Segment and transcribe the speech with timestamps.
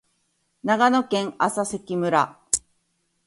[0.63, 2.39] 長野県麻績村